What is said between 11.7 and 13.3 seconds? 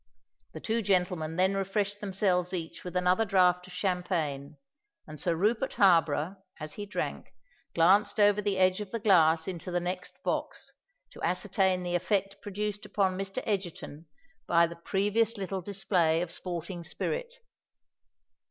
the effect produced upon